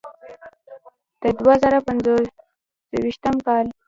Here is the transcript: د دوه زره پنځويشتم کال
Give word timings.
د 1.21 1.23
دوه 1.39 1.53
زره 1.61 1.79
پنځويشتم 1.87 3.35
کال 3.45 3.65